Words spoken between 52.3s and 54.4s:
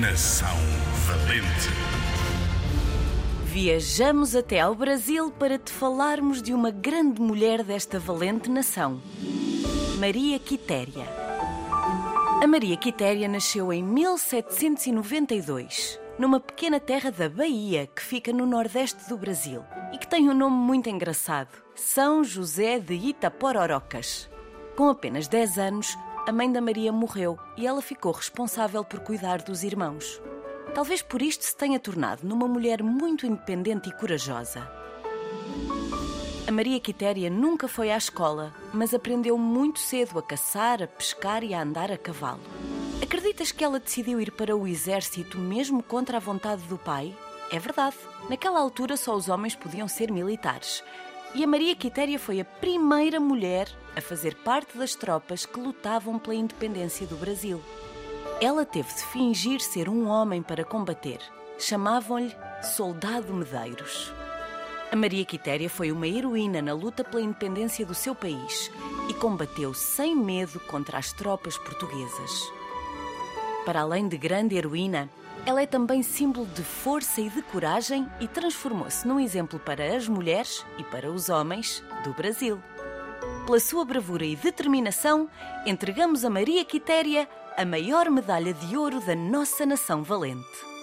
a primeira mulher a fazer